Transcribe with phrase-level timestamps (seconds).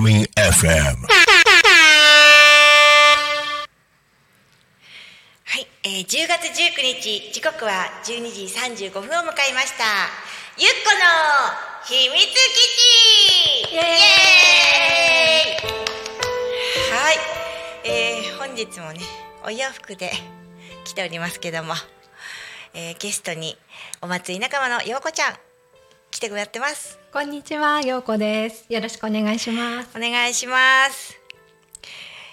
[0.00, 0.68] Alchemy FM.
[5.44, 8.42] はい、えー、10月19日時刻は12時
[8.86, 9.84] 35分を迎えました
[10.58, 11.06] ゆっこの
[11.86, 12.28] 秘密基
[13.66, 15.72] 地イエーイ
[16.92, 17.16] はい、
[17.84, 19.00] えー、本日もね
[19.46, 20.12] お洋服で
[20.84, 21.74] 来ておりますけども、
[22.72, 23.56] えー、ゲストに
[24.00, 25.34] お祭り仲間のようこちゃん
[26.10, 27.00] 来てくれてます。
[27.12, 28.66] こんにちは、ようこです。
[28.68, 29.88] よろしくお願いします。
[29.96, 31.18] お願いします。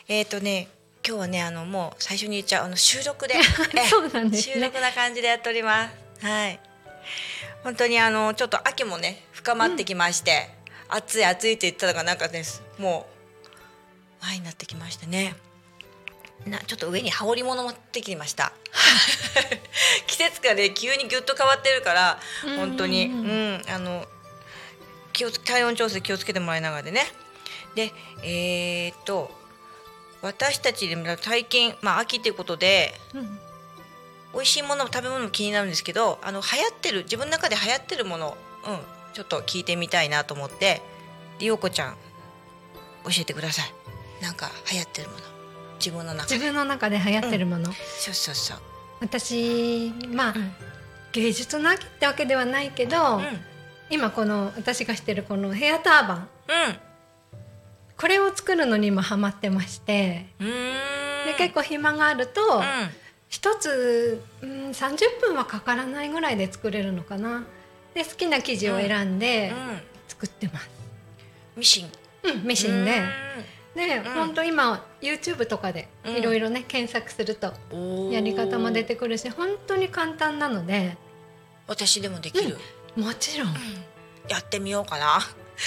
[0.07, 0.67] えっ、ー、とね
[1.05, 3.35] 今日はねあのもう最初に言っちゃうあの収録で。
[3.35, 3.41] え
[3.89, 4.53] そうなんですね。
[4.55, 6.25] 収録な感じでやっております。
[6.25, 6.59] はい。
[7.63, 10.49] 本当にあのちょっと秋もね深まってきまして、
[10.87, 12.43] 暑い暑いって言ったのがなんかね
[12.77, 13.07] も
[14.21, 15.35] う前になってきましたね
[16.45, 18.53] なちょっと上に羽織物持ってきました。
[20.07, 22.19] 季節がね急にぎゅっと変わってるから
[22.57, 23.07] 本当に。
[23.07, 23.63] ううんん。
[23.67, 24.05] あの
[25.13, 27.05] 気をつ体温調整気をつけてもらいながらでね。
[27.75, 27.91] で
[28.23, 29.31] えー、っと
[30.21, 33.39] 私たちでも最近まあ秋っていうことでうん。
[34.33, 38.79] 美味しいもの食べ物も気になるんですけどあの流行ってる自分の中で流行ってるものうん
[39.13, 40.81] ちょっと聞いてみたいなと思って
[41.39, 41.97] で陽子ちゃん
[43.05, 43.73] 教えてください。
[44.21, 45.36] なんか流行ってるもの
[45.77, 46.35] 自分の中で。
[46.35, 47.71] 自分の中で流行ってるもの。
[47.73, 48.57] そうそうそう。
[48.99, 50.51] 私、まあ、うん。
[51.11, 53.23] 芸術の秋ってわけではないけど、うん。
[53.89, 56.27] 今この私がしてるこのヘアターバン、うん。
[57.97, 62.63] これを作るのにもハマってまして、で結構暇があると、うん。
[63.29, 67.43] 一つ、うん、30分はかからないぐらいで作れるのかな。
[67.93, 69.81] で好きな生地を選んでうん。
[70.07, 70.69] 作ってます。
[71.55, 71.91] ミシン。
[72.23, 73.01] うん、ミシンで。
[73.77, 74.03] で、ん。
[74.03, 76.17] 本当今 YouTube とかでうん。
[76.17, 80.97] いろいろね、検索するとうんやり方も出てくるし本当に簡単なので。
[81.67, 82.57] 私でもできる、
[82.95, 83.53] もちろん。
[84.29, 85.19] やってみようかな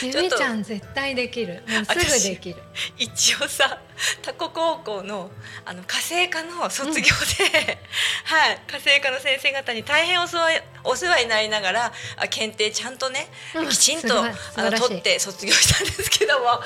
[0.02, 1.62] ゆちゃん絶対できる。
[1.66, 2.62] すぐできる。
[2.96, 3.80] 一応さ
[4.22, 5.30] タコ高校の
[5.64, 7.78] あの家政科の卒業で、
[8.24, 13.68] はい家政科の先生方に大変お世話お世話になりながらあ検定ちゃんとね、うん。
[13.68, 16.62] きちんとあの取って卒業したんですけどもあ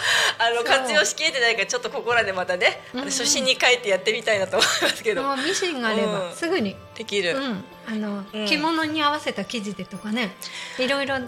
[0.55, 3.07] の活用しきれてないからちょっとここらでまたね、うんうん。
[3.07, 6.37] 初心に帰ってやってみたいなと思いますけど、もうミシンがあればうん。
[6.37, 8.47] すぐに、できる、うん、あの、うん。
[8.47, 10.37] 着物に合わせた生地でとかね
[10.79, 11.19] いろいろ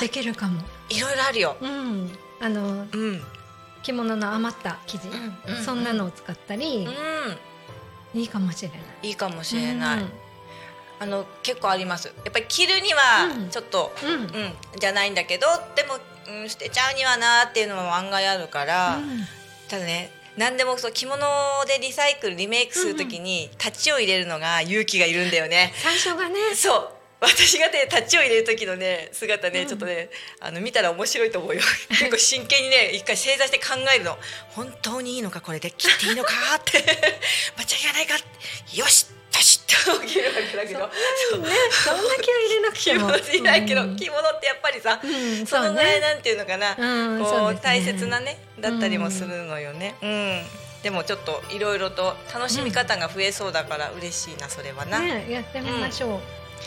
[0.00, 2.10] できるかも、いろいろあるよ、うん、
[2.40, 3.22] あのうん。
[3.82, 6.86] 着物の余った生地、うんうんそんなのを使ったり、
[8.14, 8.78] うん、いいかもしれない。
[9.02, 10.10] いいかもしれない、うん。
[11.00, 12.08] あの結構あります。
[12.08, 13.48] やっぱり着るにはうん。
[13.50, 14.10] ちょっと、うん。
[14.10, 14.28] うん、
[14.78, 15.98] じゃないんだけどでも、
[16.28, 19.20] うん、捨てちゃうにはなっていうのも案外あるから、うん。
[19.68, 21.18] ただね何でもそう着物
[21.66, 25.72] でリサイクルリメイクするときにタッチを入れるのが勇気がいるんだよね。
[25.76, 26.54] 最初がね。
[26.54, 29.66] そう私がねタッチを入れる時のね姿ね、うん。
[29.66, 31.62] ちょっとねあの見たら面白いと思うよ。
[31.90, 34.18] 結構真剣にね一回正座して考えるの。
[34.50, 35.70] 本当にいいのかこれで。
[35.70, 36.78] 切っていいのかって。
[37.58, 38.14] 間違いがないか
[38.74, 40.80] よしパシッと切るわけだけど。
[40.80, 40.92] ね。
[41.28, 41.50] そんな
[42.16, 43.12] 気を入れなくても。
[43.12, 43.96] 気持ちいいないけど、うん。
[43.96, 47.60] 着物ってやっぱりさ、うんそのぐらいなんていうのかな、うんこそうね。
[47.62, 49.94] 大切なねだったりもするのよね。
[50.02, 50.46] うん。
[50.82, 55.00] でもちょっといろいろと楽しみ方が増えそうだから嬉しいなそれはな。
[55.00, 56.20] ねやってみましょう、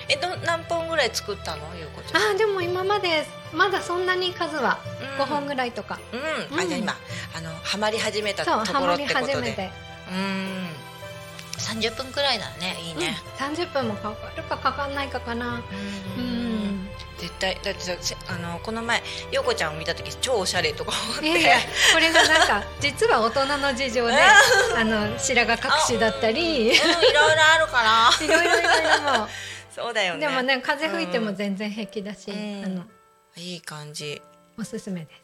[0.09, 1.61] えど何本ぐらい作ったの？
[1.77, 2.21] ゆうこちゃん。
[2.21, 4.79] あーでも今までまだそんなに数は
[5.17, 5.23] うん。
[5.23, 6.69] 5本ぐらいとか、うん、あうん。
[6.69, 6.93] じゃあ今
[7.35, 9.33] あのハマり始めたそうところってことで。
[9.33, 9.71] 始めて、
[10.11, 10.67] うん。
[11.57, 13.15] 三十分くらいだねいいね。
[13.39, 15.59] うん、30分もかかるかかかんないかかな。
[16.17, 16.25] ううん。
[16.85, 17.81] ん絶対だって
[18.27, 18.97] あのこの前
[19.31, 21.27] ようこちゃんを見た時超おしゃれとか思って。
[21.27, 21.57] いやいや
[21.93, 24.13] これがなんか 実は大人の事情で
[24.75, 26.67] あの白髪隠しだったり。
[26.67, 28.09] いうんいろいろあるから。
[28.27, 29.27] ろいろいろいろも
[29.81, 30.19] そうだよね。
[30.19, 32.85] でもね風吹いても全然平気だし、うんあの
[33.35, 34.21] いい感じ。
[34.57, 35.21] おすすめです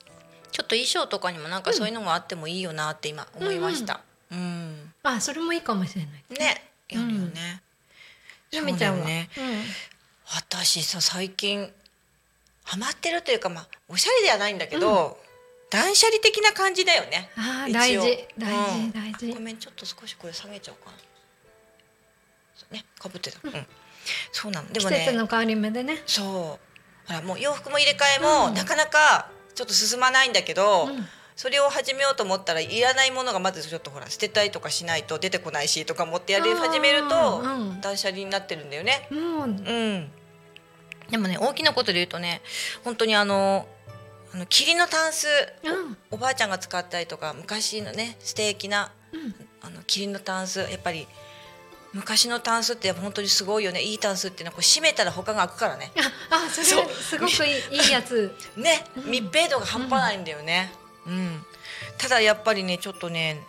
[0.51, 4.01] ちょっと衣装とかにもなんかそういうのもあってもいいよなって今思いました。
[4.31, 4.93] うん。
[5.03, 7.61] あそれもいいかもしれないね、やるよね。
[8.51, 9.29] ゆみちゃんは、ね
[10.33, 11.71] 私さ最近
[12.63, 15.17] ハマってるというかまあおしゃれではないんだけど、
[15.69, 17.29] 断捨離的な感じだよね。
[17.37, 20.91] うん、あー一応大事大うん事大事、ごめんちょっと少しこれ下げちゃおうか
[22.71, 22.77] な。
[22.77, 23.39] ねかぶってた。
[23.43, 23.53] うん。
[24.37, 24.67] そうなの。
[24.67, 24.99] で季もね。
[24.99, 26.03] 節の変わり目でね。
[26.05, 26.25] そう。
[27.07, 28.53] ほらもう洋服も入れ替えも、うん。
[28.53, 31.05] なかなかちょっと進まないんだけど、うん。
[31.35, 37.41] それを始めようと思ったらいらないものがまずちょっとほら捨てたりとかしないと出てこないしとか思ってやり始めると、
[37.81, 39.07] 断捨離になってるんだよね。
[39.11, 40.11] もううん、
[41.11, 42.41] でもね大きなことで言うとね
[42.83, 43.67] 本当にあの
[44.33, 45.27] あの霧のタンス、
[45.63, 45.97] うん。
[46.11, 49.35] おおばあちゃんが使ったりとか昔のね素敵なうん。
[49.61, 51.07] あの霧のタンスやっぱり
[51.93, 53.81] 昔のタンスって本当にすごいよね。
[53.81, 55.91] いいタンスっていうのはこう閉めたら他が開くからね。
[56.29, 58.35] ああそれすごくいいやつ。
[58.55, 58.85] ね。
[59.05, 60.73] 密閉度が半端ないんだよね、
[61.05, 61.45] うん。
[61.97, 63.43] ただやっぱりねちょっとね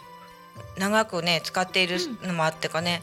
[0.77, 3.03] 長くね使っているのもあってかね、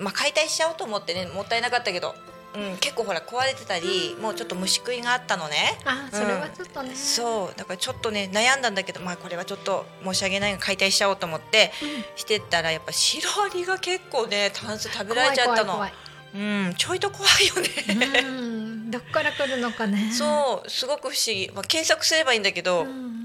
[0.00, 2.14] まあ、解体しちゃおうと思ってねもったいなかったけど、
[2.58, 5.78] うん、結構ほら壊れてたり、もうちょっと虫食いがあったのね。
[5.84, 11.70] あそれはちょっとね、そうだからちょっとね悩んだんだけどまあこれはちょっと申し訳ないが解体しちゃおうと思って、
[12.16, 15.74] してったらやっぱシロアリが結構ねタンス食べられちゃったの。
[15.74, 15.92] 怖い
[16.34, 18.90] うんちょいと怖いよね、うん。
[18.90, 20.10] どっから来るのかね。
[20.12, 23.18] そうすごく不思議、まあ、検索すればいいんだけど、うん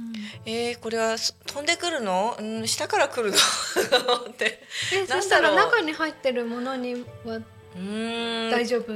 [0.45, 3.37] えー、これはす飛んでくるの、うん、下から来るの？
[4.31, 4.61] って。
[4.93, 8.51] えそしたら中に入ってるものにはうーん。
[8.51, 8.93] 大丈夫、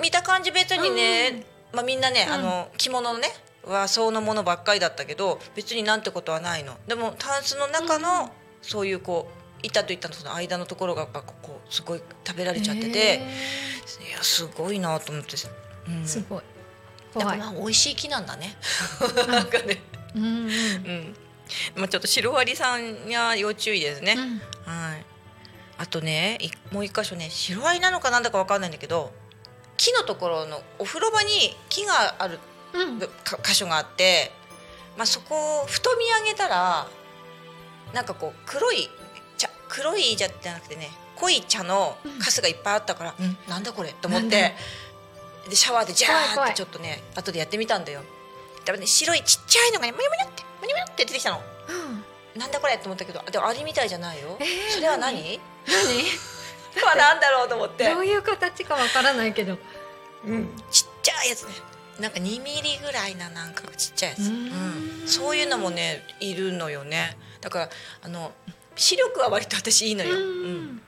[0.00, 2.34] 見た感じ別にね、うんまあ、みんなね、うん。
[2.34, 3.28] あの着物のね
[3.64, 6.76] 和装のものばっかりだったけど別になんてことはないの。
[6.86, 8.30] でもタンスの中の、うん
[8.66, 15.36] そういうこう板と板のその間のところがこうすごい食べられちゃってて、へいやすごいなと思って、
[15.86, 16.42] うん、ーすごい。
[17.14, 17.38] 怖い。
[17.38, 18.56] ぱまあ美味しい木なんだね。
[19.28, 19.80] なんかね。
[20.16, 20.30] うんうん。
[20.30, 21.16] うん。
[21.76, 24.38] まあちょっとシロアリさんには要注意ですね、うん。
[24.72, 25.04] はい。
[25.78, 29.12] あとね、いもう一箇所ね、シロアリなのかなんだかわかんないんだけど、
[29.76, 32.38] 木のところのお風呂場に木がある
[32.72, 32.98] うん。
[32.98, 34.32] か箇所があって、
[34.96, 36.88] まあそこをふと見上げたら、
[37.94, 38.88] なんかこう黒い
[39.38, 43.92] 茶黒いじゃじゃなくてね、濃い茶のカスがいっぱいあったから、うん、なんだこれ？
[43.92, 44.54] と思って
[45.48, 48.02] でシャワーでジャーってちょっとね、後でやってみたんだよ。
[48.60, 51.40] だからね白いちっちゃいのがね、むにゅむってむにゅむって出てきたの。
[52.36, 52.76] なんだこれ？
[52.76, 54.36] と思ったけど、でもアリみたいじゃないよ。
[54.40, 55.40] えーそれは何？
[55.66, 56.04] 何？
[56.84, 57.88] はなんだろうと思って。
[57.92, 59.56] どういう形かわからないけど。
[59.56, 61.52] ちっちゃいやつね。
[62.00, 65.04] なんか2ミリぐらいななんかちっちゃいやつ、ううん。
[65.04, 65.06] ん。
[65.06, 67.16] そういうのもねいるのよね。
[67.40, 67.70] だから
[68.02, 68.32] あの
[68.74, 70.82] 視力は割と私いいのよ、うん。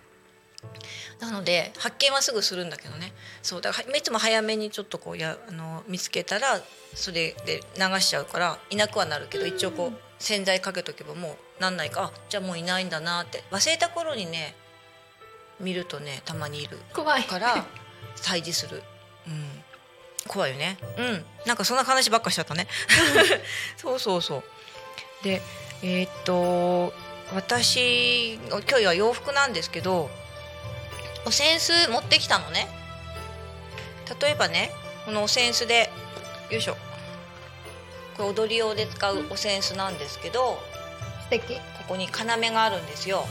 [1.21, 3.13] なので発見はすぐするんだけどね。
[3.43, 6.61] そうだからいつも早めにちょっとこうやあの見つけたら
[6.95, 13.45] それで流しちゃうからいなくはなるけど一応こう洗剤かけとけばもうなんないかあじゃあもういないんだなって。
[13.51, 14.55] 忘れた頃にね
[15.61, 17.25] 見るとねたまにいる怖い。
[17.25, 17.67] から
[18.17, 18.83] 退治する、
[19.27, 19.45] うん、
[20.27, 20.79] 怖いよね。
[20.97, 21.25] うん。
[21.47, 22.67] なんかそんな話ばっかしちゃったね。
[23.77, 24.45] そうそうそう。
[25.23, 25.43] で
[25.83, 26.93] えーっと
[27.35, 30.11] 私今日は洋服なんですけど
[31.25, 32.69] お扇子持ってきたのね。
[34.21, 34.73] 例えばね
[35.05, 35.91] このお扇子で
[36.51, 36.77] よいしょ。
[38.17, 40.59] これ踊り用で使うお扇子なんですけど、
[41.23, 41.55] 素敵。
[41.55, 43.25] ここに要があるんですよ。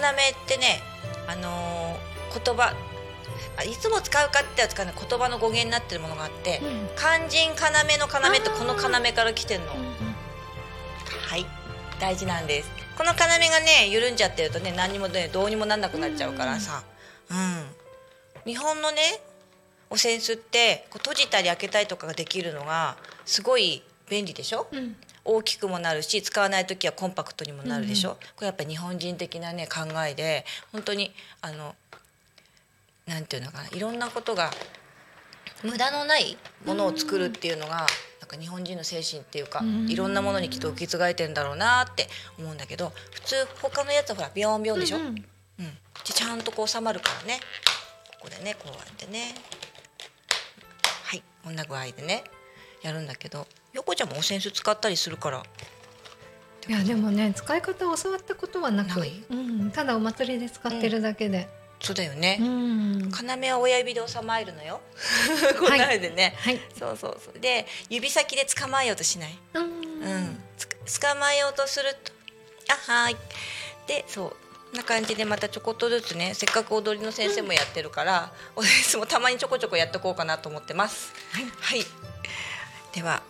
[0.00, 0.12] 要っ
[0.46, 0.80] てね、
[1.26, 2.74] あのー言葉
[3.58, 9.66] あいつも使うかっては使うの言葉の語源になってるものがあって、うん肝心要の要ってこの要から来てんの。
[9.68, 11.46] はい、
[12.00, 12.70] 大事なんです。
[12.96, 16.82] この要がね緩んじゃってるとね何にもねどうにもなんなくなっちゃうからさ。
[17.30, 17.66] うん。
[18.44, 19.20] 日本のね
[19.90, 22.96] お扇子ってこう閉じたり開けたりとかができるのが
[23.26, 24.68] すごい便利でしょ？
[24.70, 24.96] うん。
[25.24, 31.76] 大きくもなるし使わない時はコンパクトにもなるでしょ、これやっぱり日本人的なね考えで本当にあの
[33.06, 34.50] なんていうのかないろんなことが
[35.62, 36.36] 無駄のない
[36.66, 37.86] ものを作るっていうのが、
[38.20, 45.06] なんか日本人の精神っていうか、うんいろんなものにきっと受け継がれてんだろうなって思うんだけど普通他のやつはほらビヨンビヨンでしょ、ううん。
[45.10, 45.14] ん。
[45.14, 45.22] で
[46.02, 47.38] ちゃんとこう収まるからね。
[48.18, 49.34] ここでねこうやってね。
[51.04, 51.22] はい。
[51.44, 52.24] こんな具合でね
[52.82, 55.42] やるんだけど横ちゃんもお扇子使ったりするから。
[56.68, 61.48] いやでもね使い方を教わったことはなくうん、ただお祭りで使ってるだけで、
[61.80, 63.10] そうだよね、うん。
[63.10, 64.80] 要は親指で収まえるのよ
[65.58, 69.70] こんなのでね、はいそうそうそうで指先で捕まえようとしない、うんうん
[70.56, 72.12] つ捕まえようとすると
[72.88, 73.16] あはい
[73.88, 74.36] でそ
[74.72, 81.84] うな感じでまたちょこっとずつねせっかく踊りの先生もやってるから、お先生もたまにちょこちょこやってこうかなと思ってますはいはい
[82.94, 83.22] では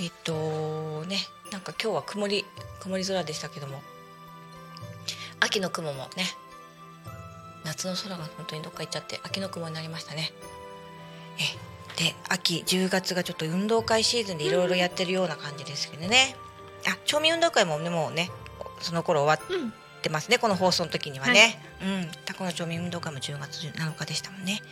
[0.00, 1.18] えっ、とね
[1.50, 2.44] なんか今日は曇り
[2.80, 3.80] 曇り空でしたけども
[5.40, 6.24] 秋の雲もね
[7.64, 10.32] 夏の空が本当にどっか行っちゃって秋の雲になりましたね。
[11.38, 16.36] えで秋10月がちょっと運動会シーズンでいろいろやってるような感じですけどね、
[16.86, 18.30] あ町民運動会もねもうね
[18.80, 19.72] その頃終わうん。
[19.98, 22.08] ってますねこの放送の時にはね、うん。
[22.24, 24.62] タコの町民運動会も10月7日でしたもんね。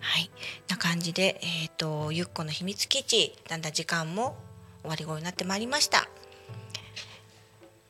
[0.00, 0.30] はい。
[0.68, 4.36] な感じでえっ、とゆっこの秘密基地だんだん時間も
[4.84, 6.06] 終わり頃になってまいりました。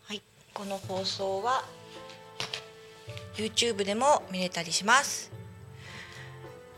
[0.06, 0.22] はい
[0.54, 1.64] この放送は
[3.36, 5.32] YouTube でも見れたりします。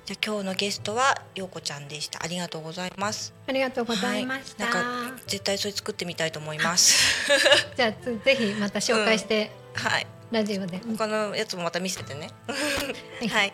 [0.07, 2.23] じゃあ今日のゲストはようこちゃんでした。
[2.23, 3.35] ありがとうございます。
[3.47, 7.31] ありがとうございました、はい、なんか絶対それ作ってみたいと思います。
[7.77, 10.81] じゃあつぜひまた紹介して、はいラジオで。
[10.97, 12.31] 他のやつもまた見せてね。
[13.23, 13.53] いはい。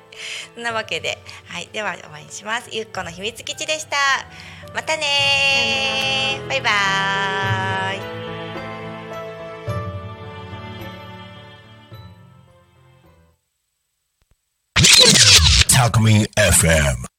[0.55, 2.71] そんなわけで、はい、ではお会いします。
[2.73, 3.97] ゆっこの秘密基地でした。
[4.75, 8.23] またねーバイバーイ。
[15.69, 17.12] Talk Me FM.